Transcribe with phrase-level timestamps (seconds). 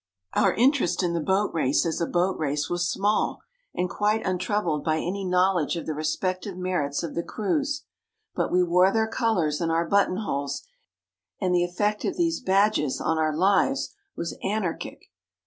[0.33, 3.43] Our interest in the Boat Race as a boat race was small,
[3.75, 7.83] and quite untroubled by any knowledge of the respective merits of the crews.
[8.33, 10.63] But we wore their colours in our buttonholes,
[11.39, 15.03] and the effect of these badges on our lives was anarchic.